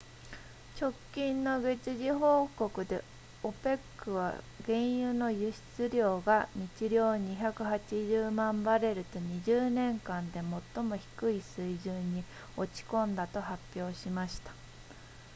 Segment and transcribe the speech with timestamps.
[0.81, 3.03] 直近の月次報告で
[3.43, 4.33] opec は
[4.65, 10.41] 原油の輸出量が日量280万バレルと20年間で
[10.73, 12.23] 最も低い水準に
[12.57, 14.51] 落ち込んだと発表しました